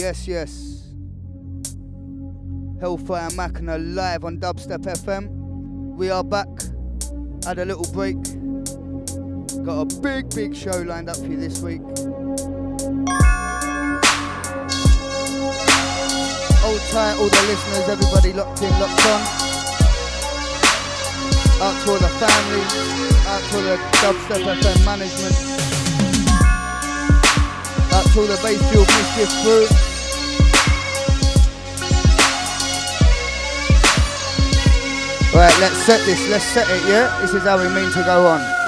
[0.00, 0.88] Yes, yes.
[2.80, 5.28] Hellfire Machina live on Dubstep FM.
[5.94, 6.48] We are back.
[7.44, 8.16] Had a little break.
[9.62, 11.82] Got a big, big show lined up for you this week.
[16.64, 19.20] Hold tight, all the listeners, everybody locked in, locked on.
[21.60, 22.64] Out to all the family,
[23.28, 25.36] out to all the Dubstep FM management,
[27.92, 29.89] out to all the Bayfield Mischief crew.
[35.32, 37.16] Right, let's set this, let's set it, yeah?
[37.20, 38.59] This is how we mean to go on.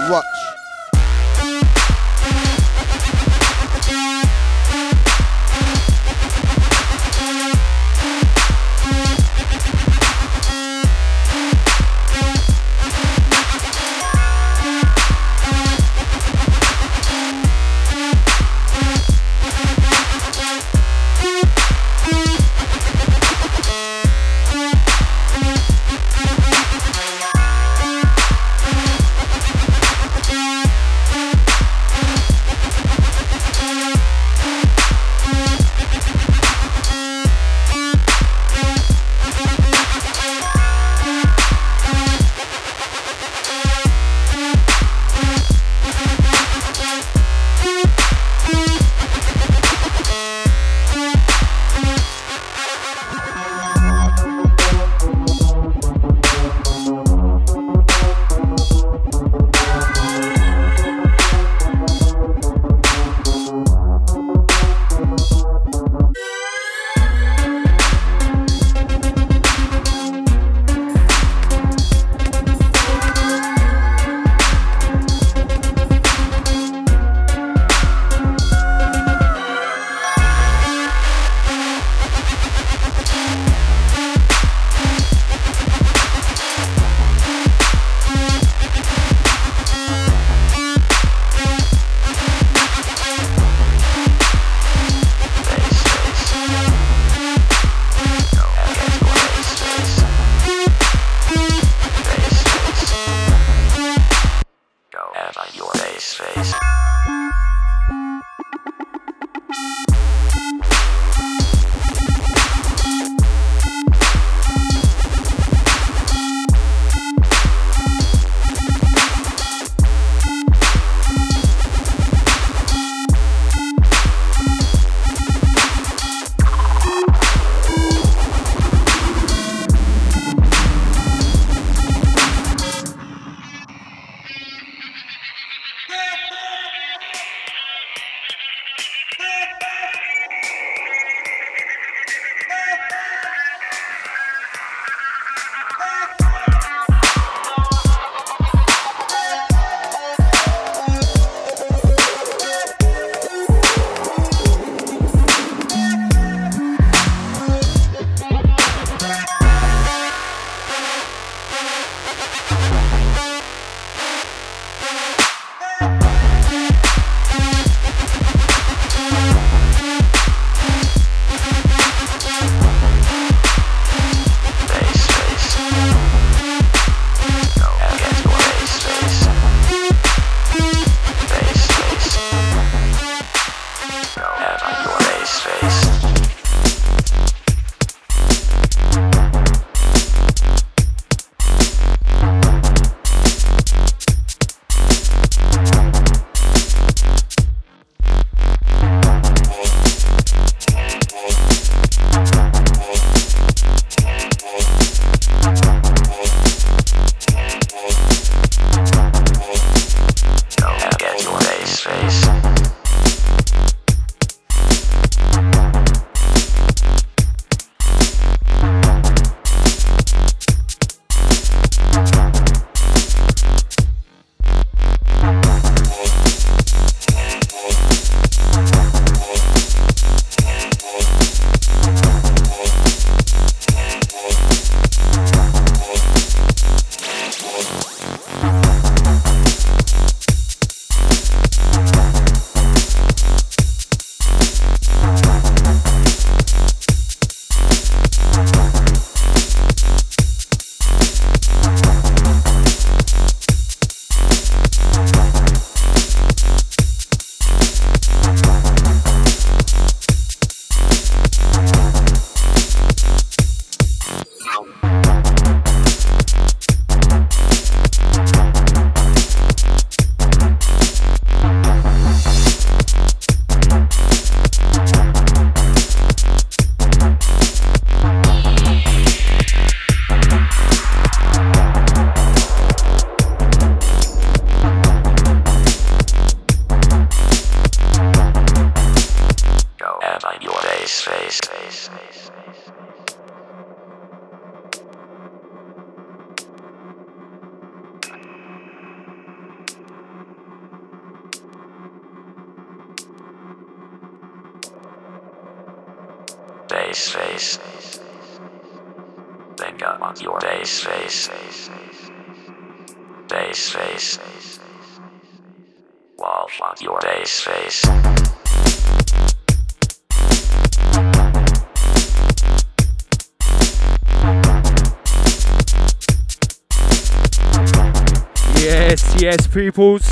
[329.73, 330.07] Peoples.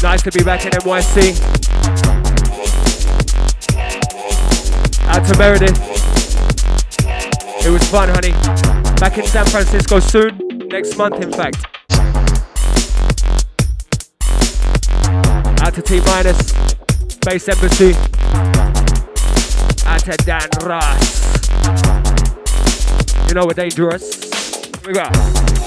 [0.00, 1.40] Nice to be back in NYC.
[5.08, 5.78] Out to Meredith.
[7.64, 8.32] It was fun, honey.
[9.00, 10.38] Back in San Francisco soon.
[10.68, 11.56] Next month, in fact.
[15.62, 16.52] Out to T minus.
[17.26, 17.94] Base Embassy.
[19.86, 21.22] Out to Dan Ross.
[23.28, 24.30] You know we're dangerous.
[24.86, 25.61] We go.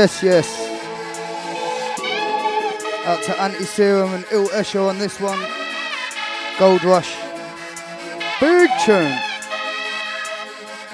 [0.00, 0.48] Yes, yes.
[3.04, 5.38] Out to Antiserum and Ill Esha on this one.
[6.58, 7.14] Gold Rush.
[8.40, 9.12] Big tune.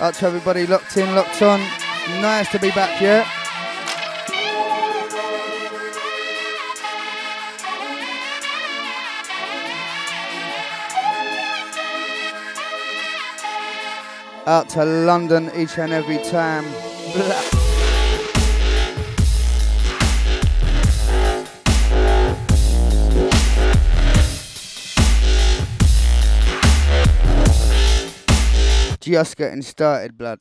[0.01, 1.61] Out to everybody locked in, locked on.
[2.21, 3.25] Nice to be back here.
[14.49, 16.65] Out to London each and every time.
[17.13, 17.56] Blah.
[29.17, 30.41] Just getting started, blood.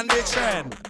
[0.00, 0.89] on the trend.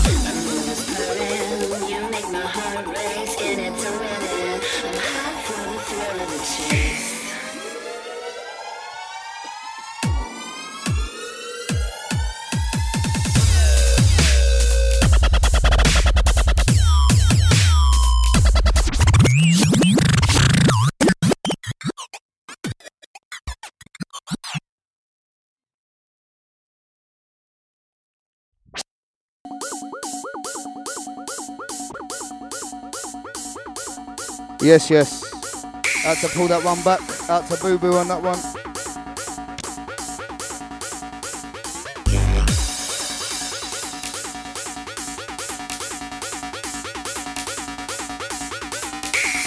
[34.61, 35.23] Yes, yes.
[36.03, 37.01] Had to pull that one back.
[37.29, 38.37] Out to Boo Boo on that one.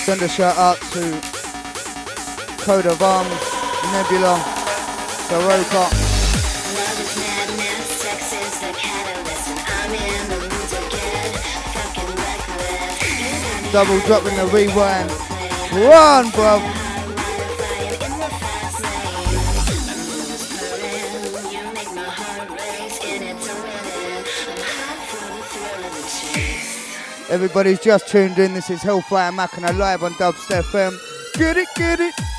[0.05, 1.21] Send a shout out to
[2.65, 3.31] Code of Arms,
[3.93, 4.43] Nebula,
[5.29, 6.05] Soroka
[13.75, 15.11] double dropping the rewind.
[15.73, 16.63] Run, bro.
[27.29, 28.55] Everybody's just tuned in.
[28.55, 30.97] This is Hellfire I live on Dubstep FM.
[31.37, 32.34] Get it, get it.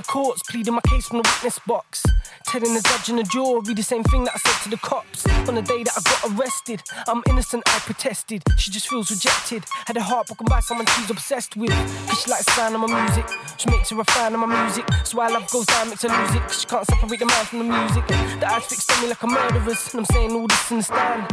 [0.00, 2.04] The courts, pleading my case from the witness box.
[2.46, 5.26] Telling the judge and the jury the same thing that I said to the cops.
[5.48, 8.42] On the day that I got arrested, I'm innocent, I protested.
[8.56, 9.64] She just feels rejected.
[9.86, 11.70] Had her heart broken by someone she's obsessed with.
[12.08, 13.26] Cause she likes the sound of my music.
[13.58, 14.86] She makes her a fan of my music.
[15.04, 16.42] So why love goes down, makes her lose it.
[16.42, 18.06] Cause she can't separate the man from the music.
[18.06, 19.92] The eyes fixed on me like a murderer's.
[19.92, 21.26] And I'm saying all this in the stand.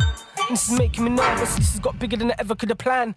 [0.49, 1.55] And this is making me nervous.
[1.55, 3.15] This has got bigger than I ever could have planned.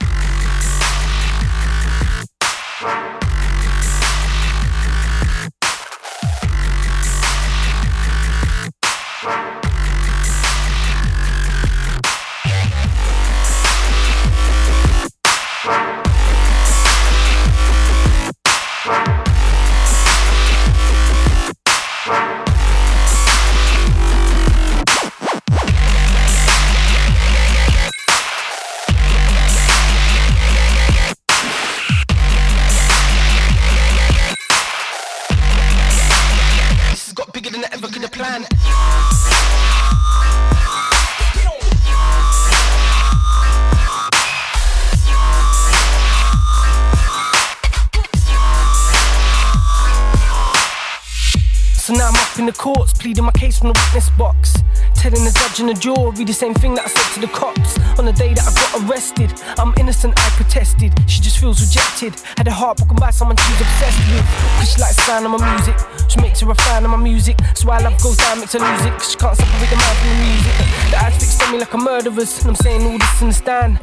[53.10, 54.54] Pleading my case from the witness box.
[54.94, 57.76] Telling the judge and the jury the same thing that I said to the cops.
[57.98, 60.94] On the day that I got arrested, I'm innocent, I protested.
[61.10, 62.14] She just feels rejected.
[62.38, 64.22] Had her heart broken by someone she's obsessed with.
[64.62, 65.74] Cause she likes the sound of my music.
[66.08, 67.36] She makes her a fan of my music.
[67.56, 68.92] So why love goes down, makes her lose it.
[68.94, 70.54] Cause she can't separate the man from the music.
[70.94, 72.38] The eyes fixed on me like a murderer's.
[72.46, 73.80] And I'm saying all this in the stand.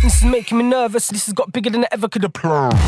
[0.00, 1.08] This is making me nervous.
[1.08, 2.80] This has got bigger than I ever could have planned.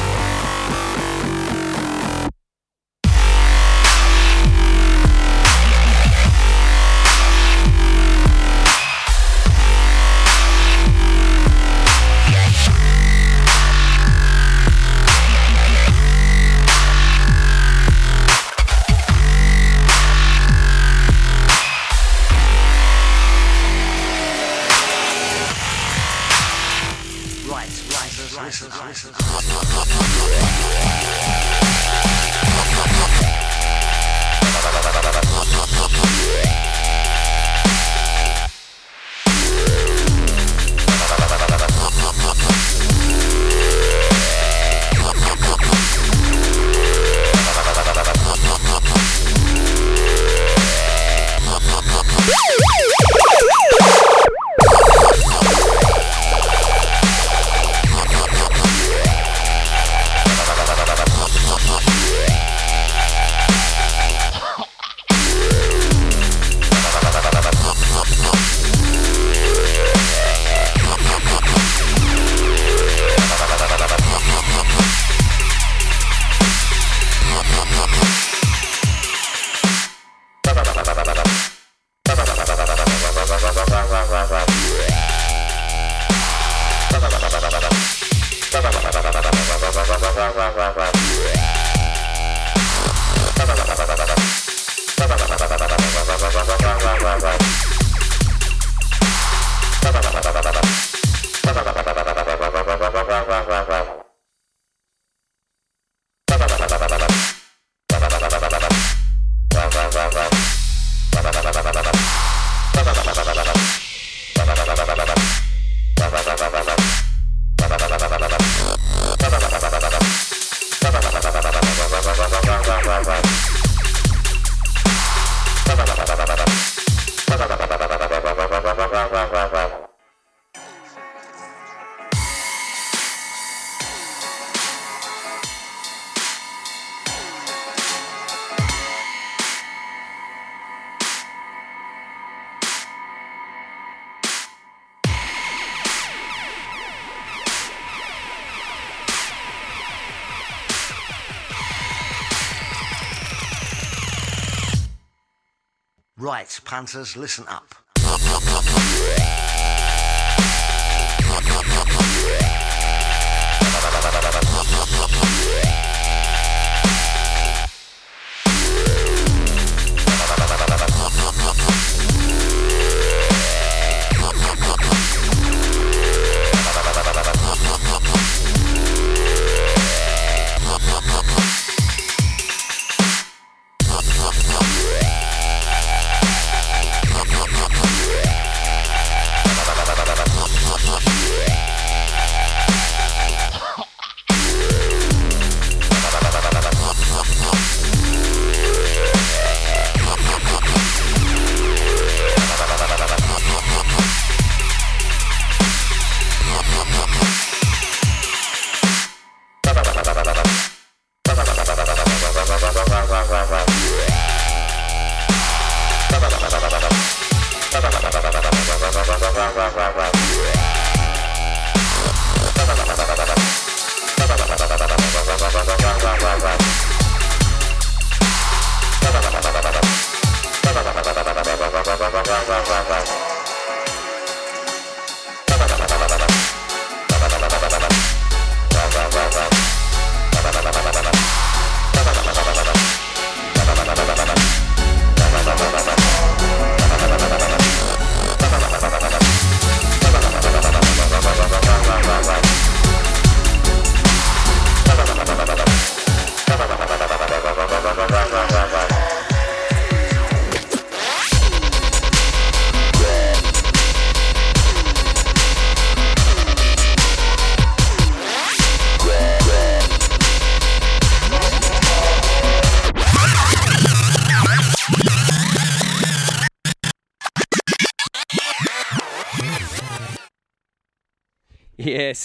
[156.73, 157.72] Panthers, listen up.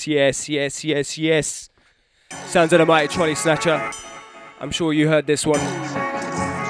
[0.07, 1.69] Yes, yes, yes, yes.
[2.45, 3.93] Sounds of the mighty Trolley Snatcha.
[4.61, 5.59] I'm sure you heard this one.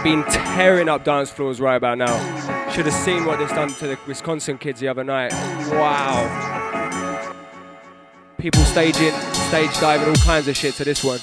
[0.03, 2.17] Been tearing up dance floors right about now.
[2.71, 5.31] Should have seen what this done to the Wisconsin kids the other night.
[5.71, 7.35] Wow.
[8.39, 9.13] People staging,
[9.49, 11.19] stage diving, all kinds of shit to this one.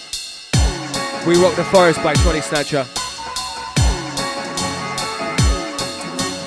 [1.27, 2.87] We Rock the Forest by Trolley Snatcha.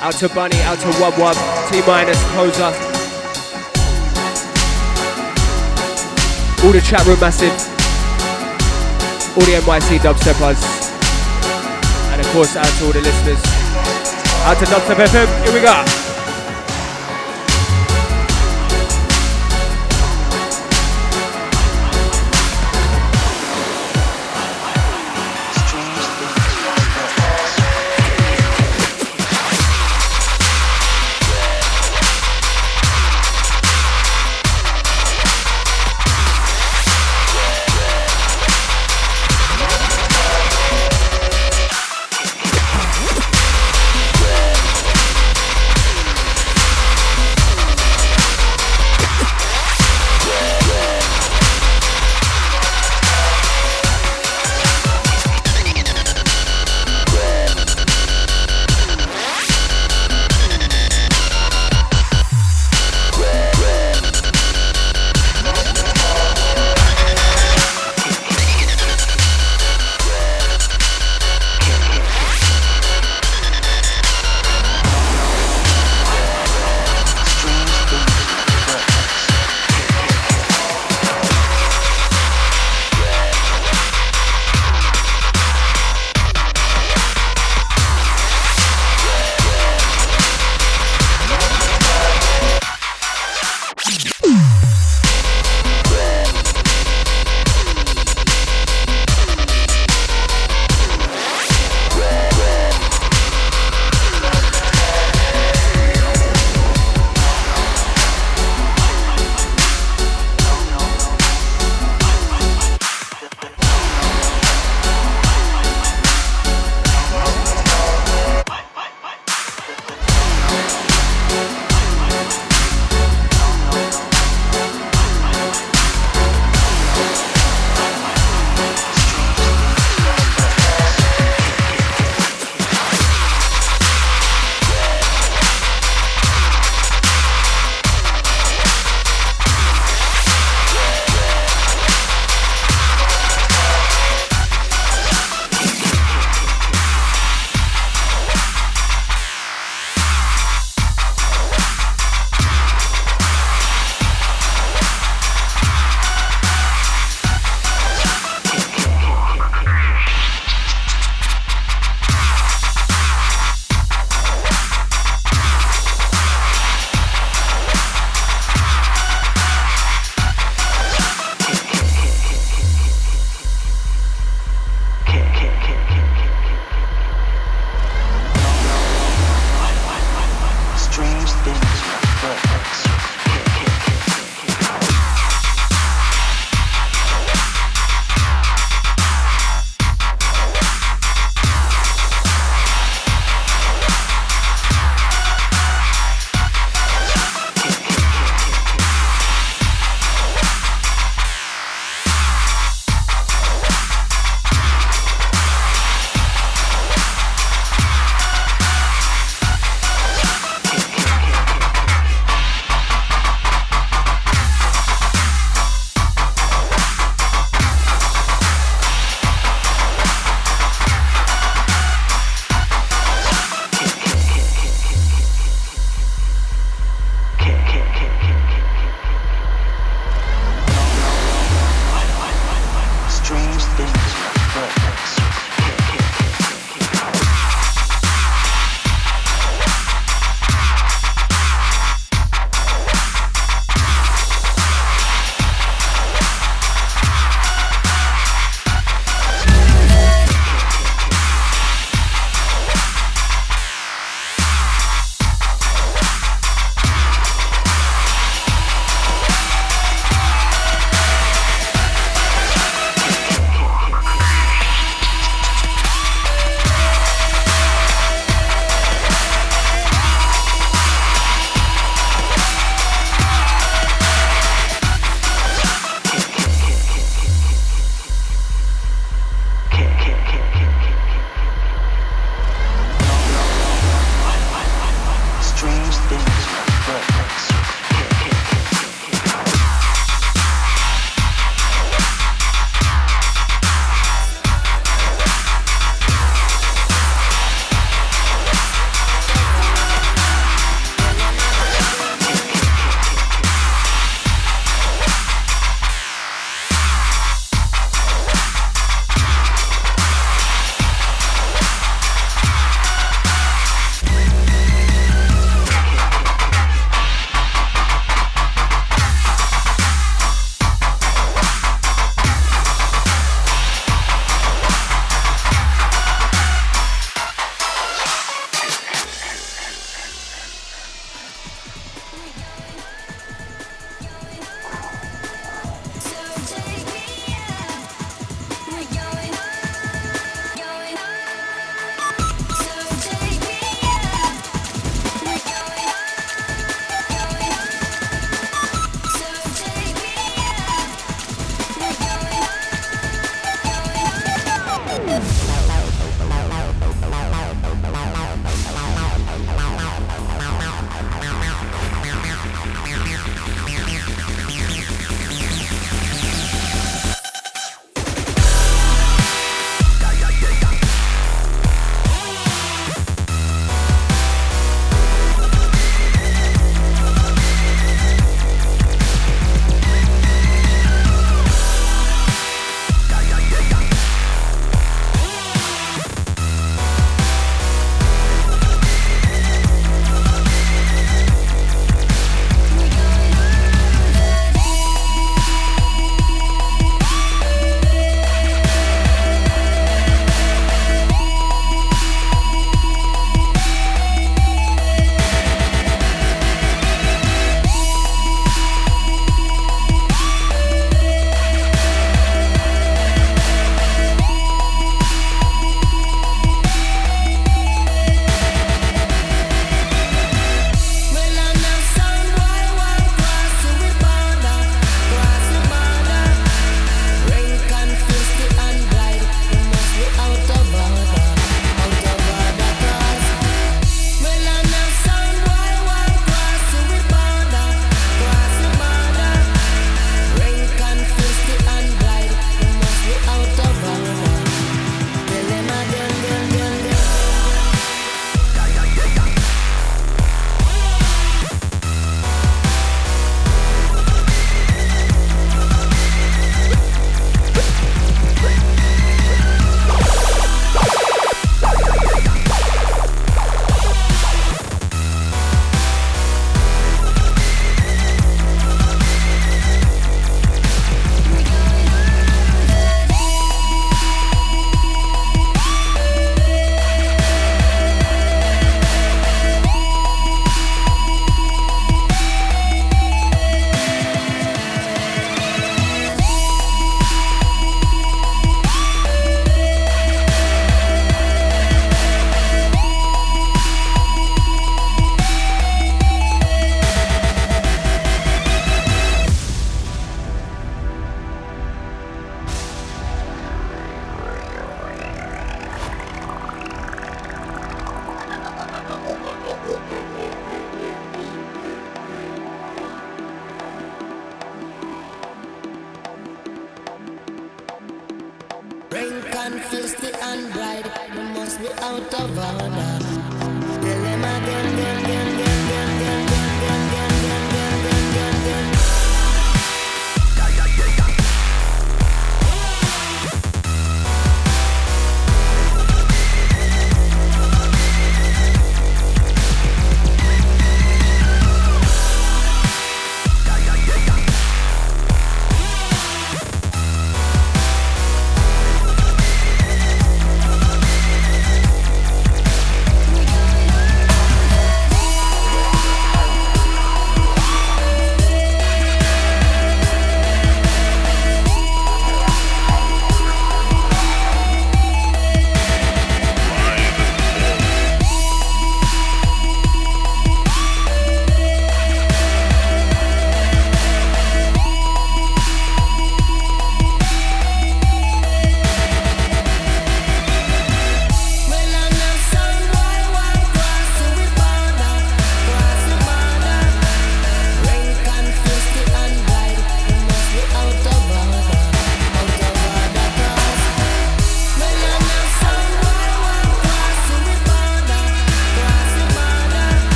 [0.00, 2.22] Out to Bunny, out to Wub Wub, T minus,
[6.64, 7.52] All the chat room massive.
[9.36, 10.60] All the NYC dubsteppers.
[12.12, 13.42] And of course, out to all the listeners.
[14.46, 15.44] Out to Dubstep FM.
[15.44, 16.05] Here we go.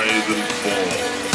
[0.00, 1.29] Rise and fall.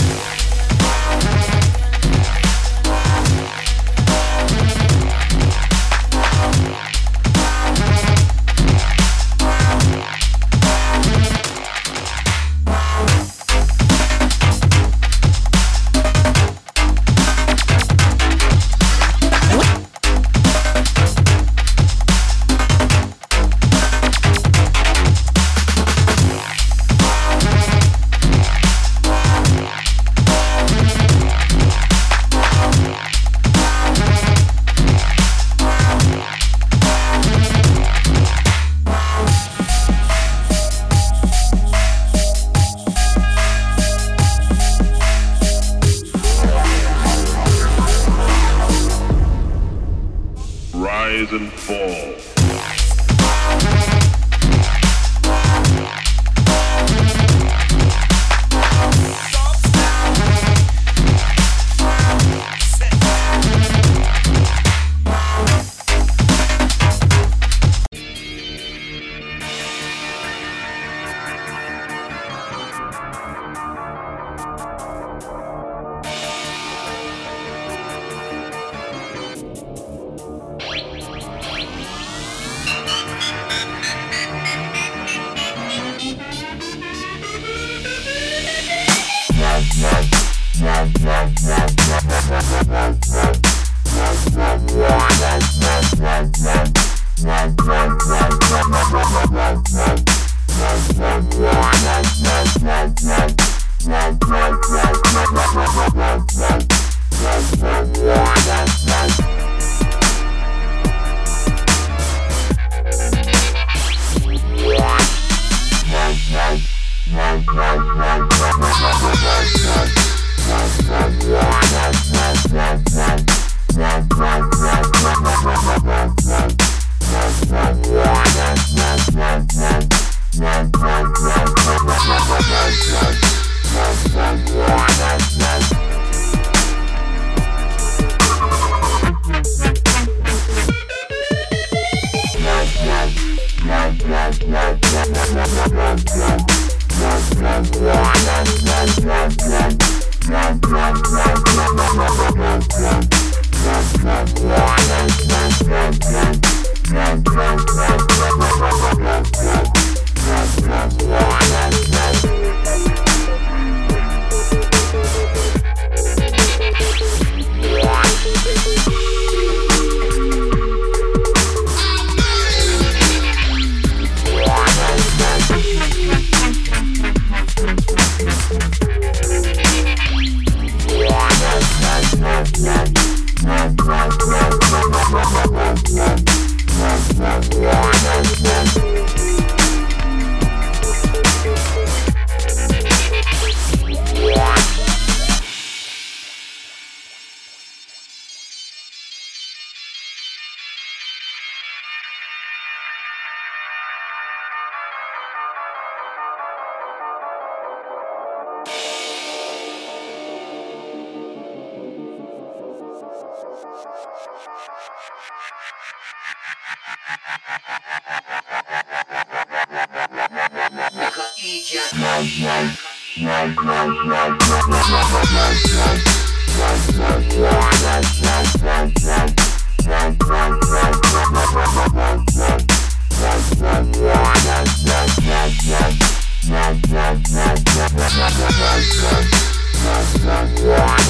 [240.45, 241.09] Crowd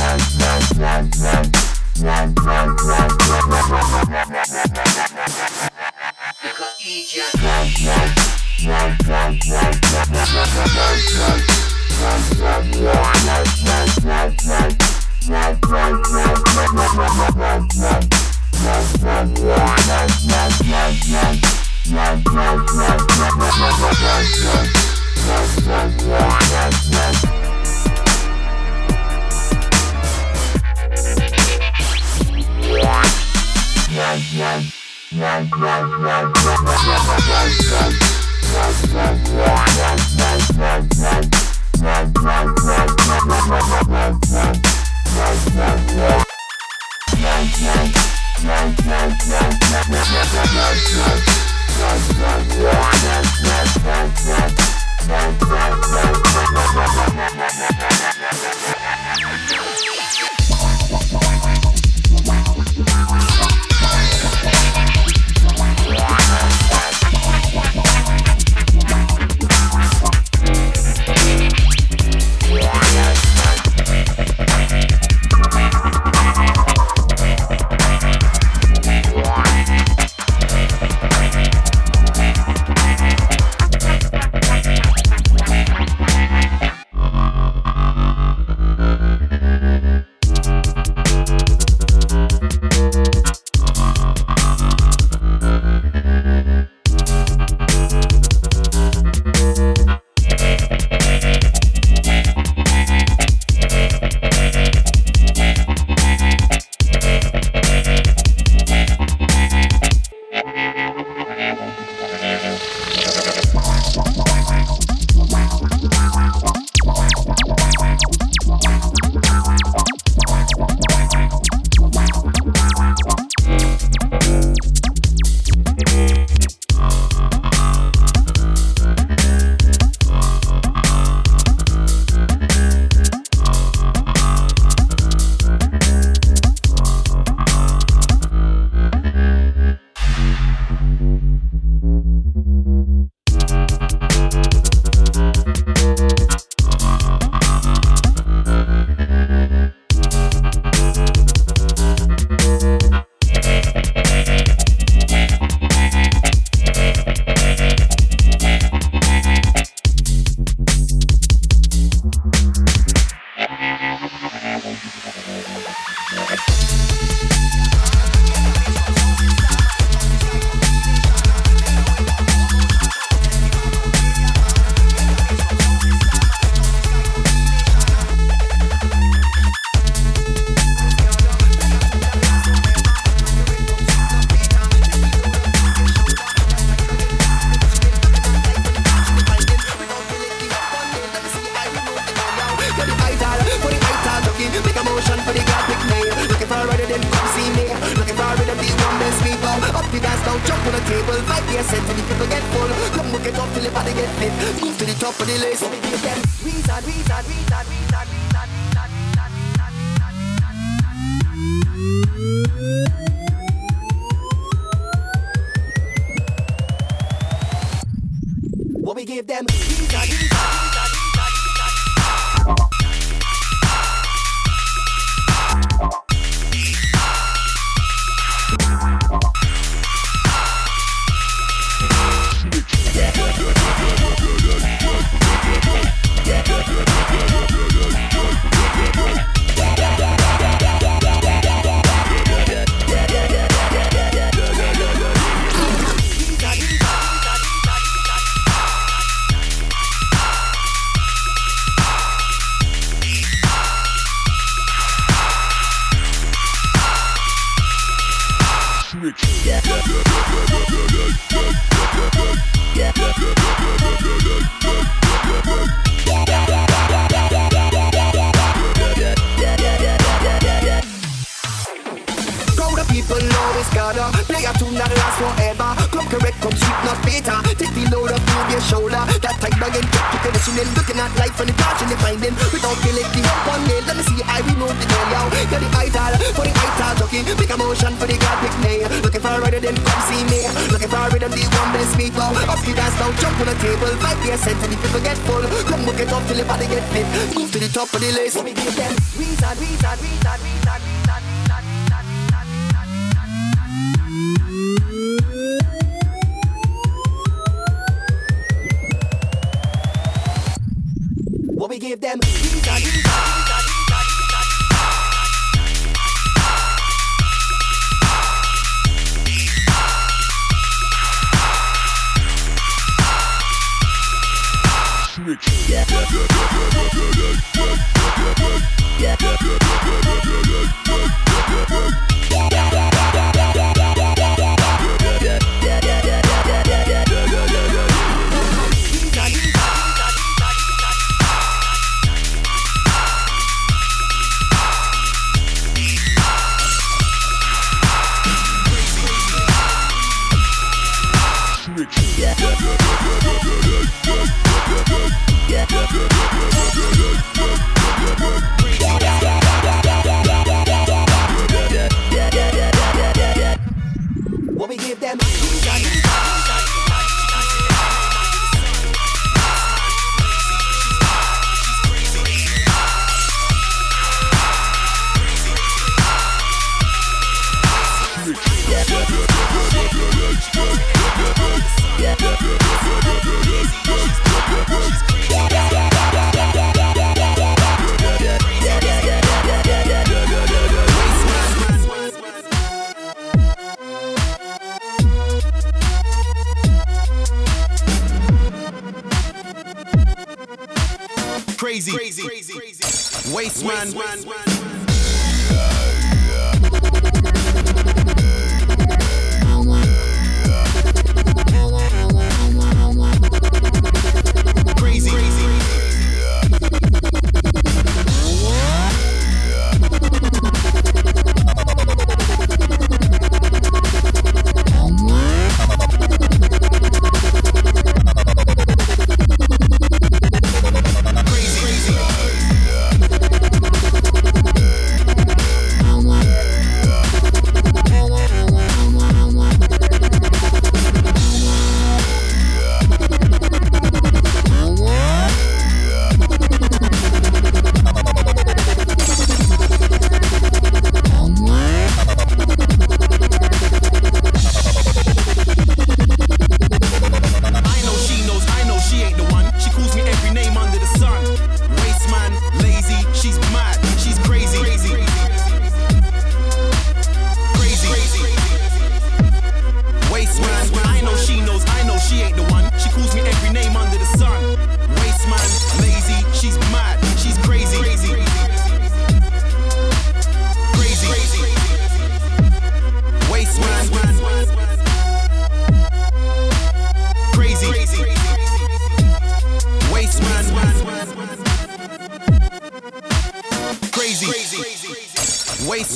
[11.30, 11.35] of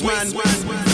[0.02, 0.89] man.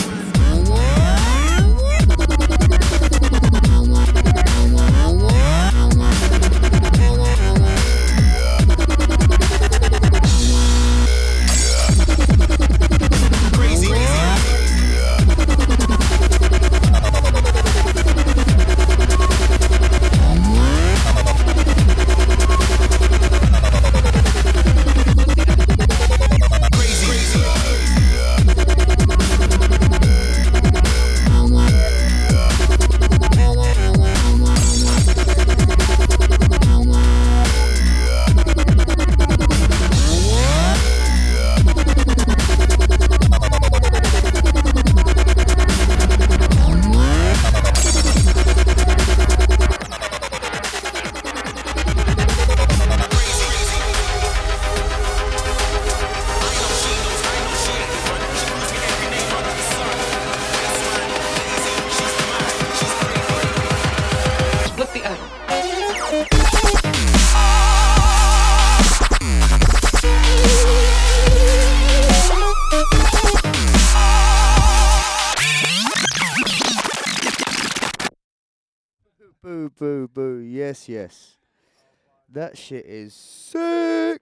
[82.67, 84.21] Shit is sick.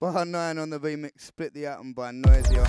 [0.00, 2.64] Bar 9 on the remix, Split the Atom by Noisia.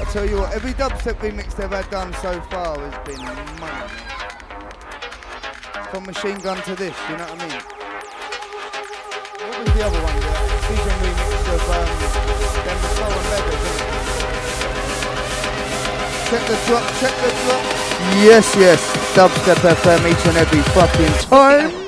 [0.00, 3.20] I tell you what, every dubstep remix they've had done so far has been
[3.58, 3.90] money.
[5.90, 7.62] From Machine Gun to this, you know what I mean?
[9.42, 10.20] What was the other one?
[10.22, 11.88] The season remix of um,
[12.78, 13.46] the Soul and?
[16.30, 17.81] Check the drop, check the drop.
[18.22, 18.80] Yes, yes.
[19.14, 21.81] Dubstep FM each and every fucking time.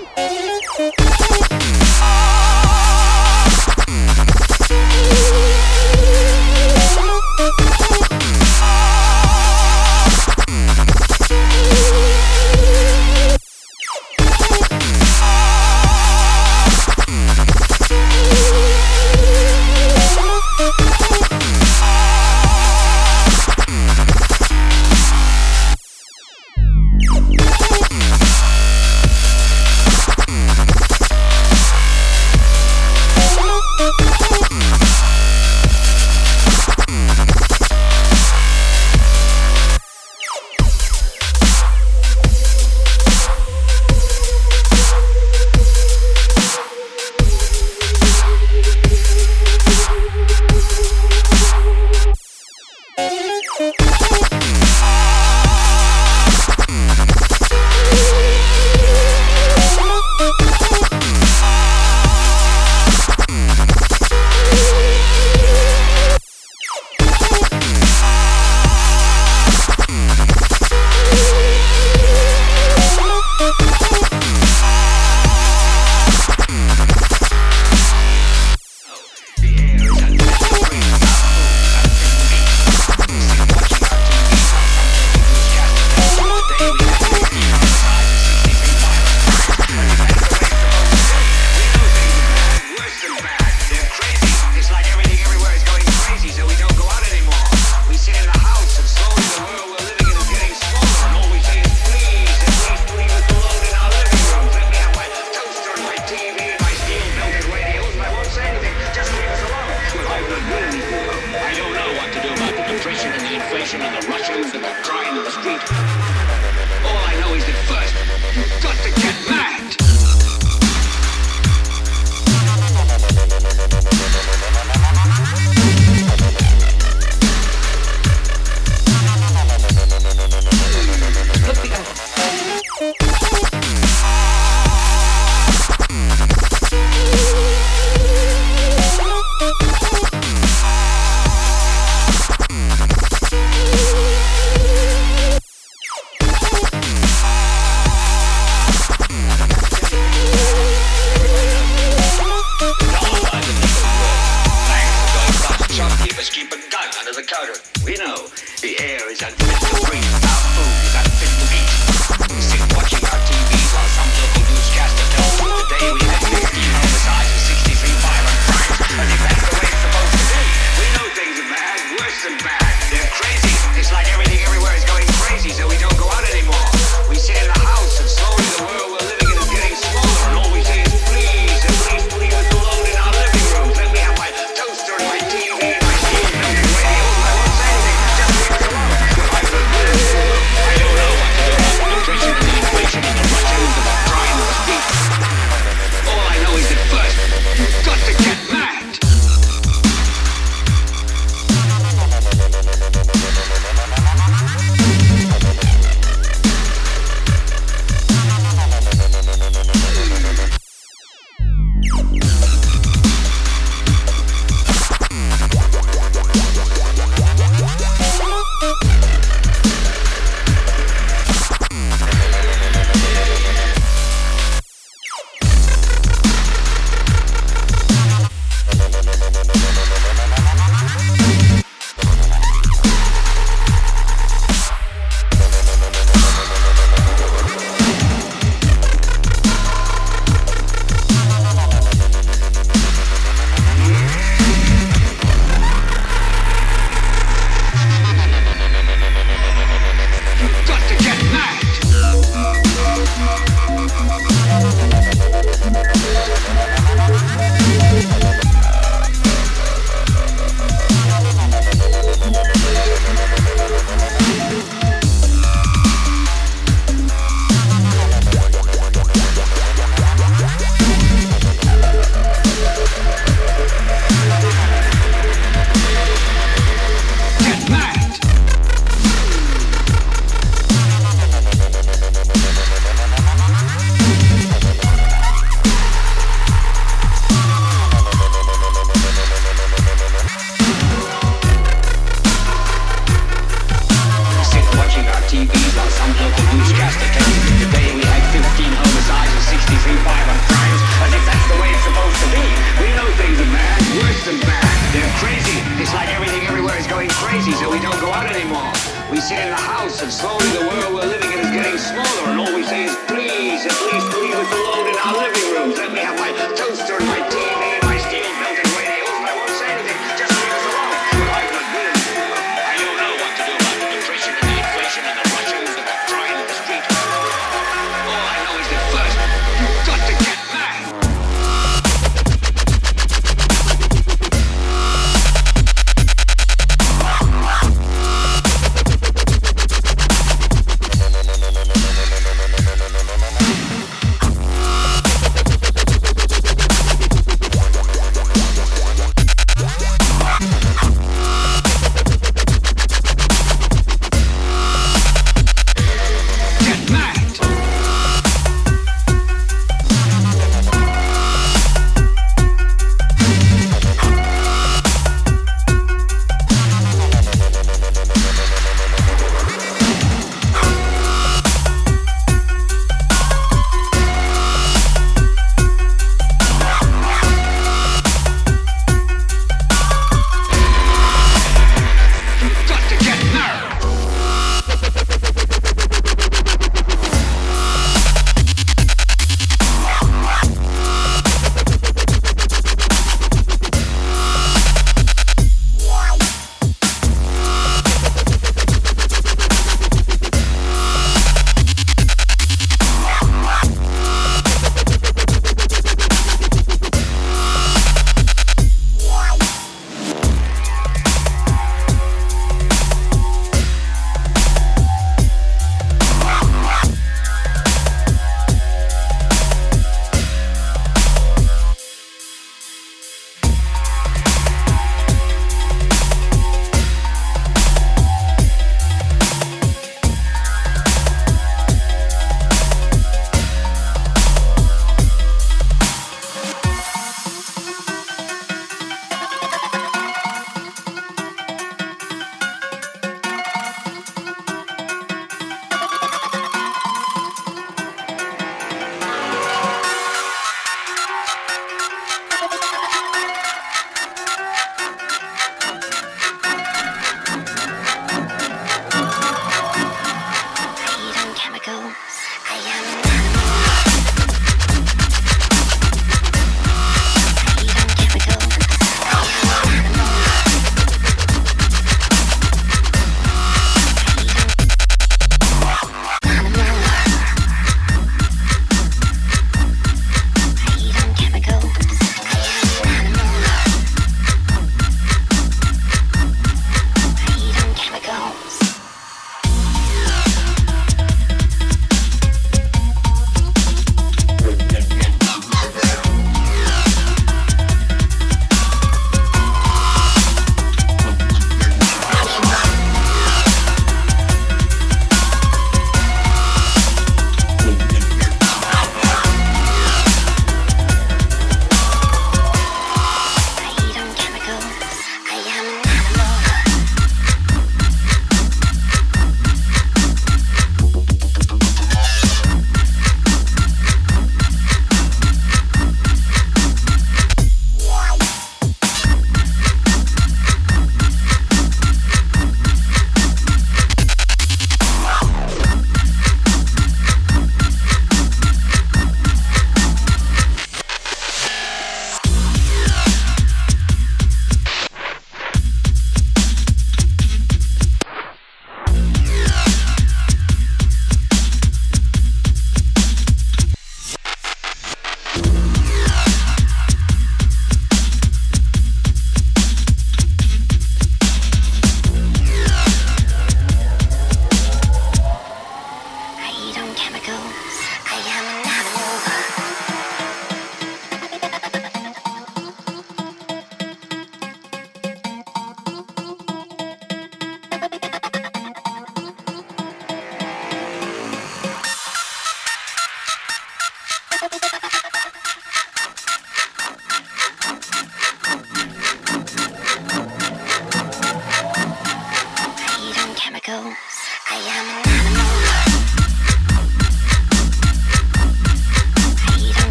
[114.54, 115.34] Shopkeepers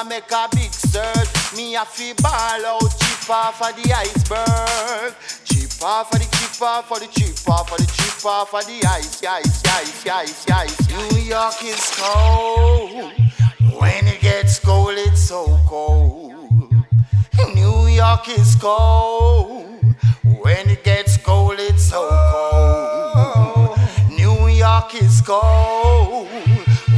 [0.00, 1.28] I make a big surge.
[1.54, 5.12] Me a fi ball out, cheaper for the iceberg.
[5.44, 10.06] Cheaper for the cheaper for the cheaper for the cheaper for the ice, ice, ice,
[10.06, 10.88] ice, ice.
[10.88, 13.12] New York is cold.
[13.78, 16.72] When it gets cold, it's so cold.
[17.54, 19.66] New York is cold.
[20.24, 23.78] When it gets cold, it's so cold.
[24.08, 26.26] New York is cold.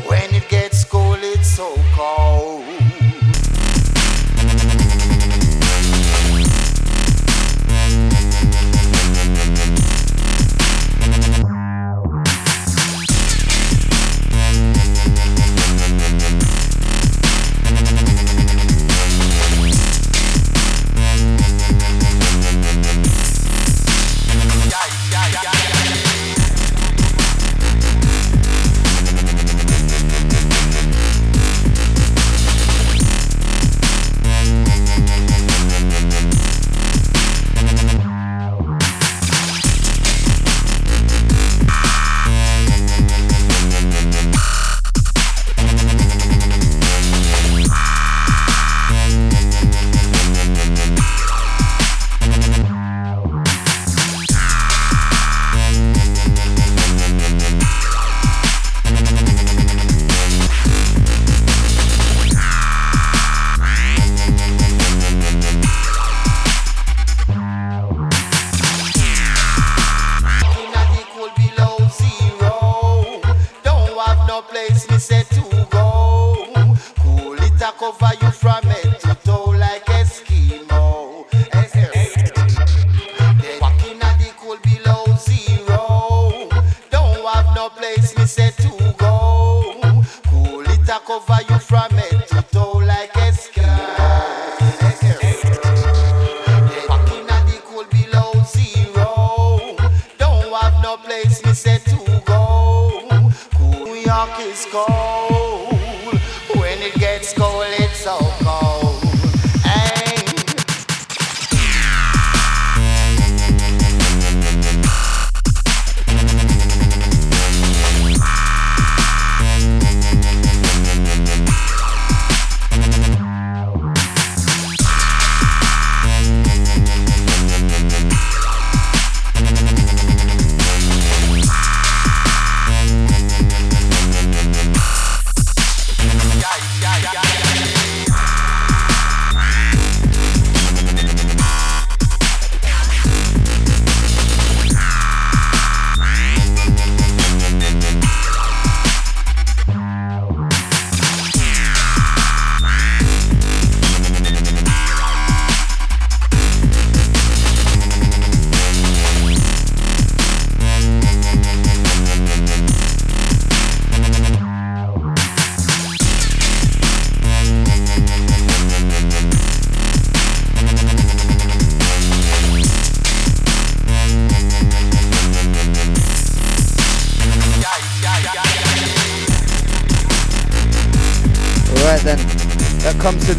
[0.07, 2.32] When it gets cold, it's so cold.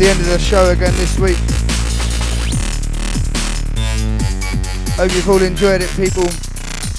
[0.04, 1.38] The end of the show again this week.
[4.98, 6.26] Hope you've all enjoyed it, people.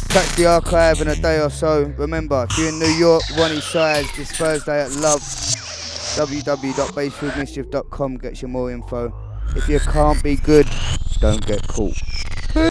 [0.09, 1.93] Catch the archive in a day or so.
[1.98, 8.48] Remember, if you're in New York, Ronnie Side, this Thursday at Love, www.basefieldmischief.com gets you
[8.48, 9.12] more info.
[9.55, 10.66] If you can't be good,
[11.20, 11.93] don't get caught.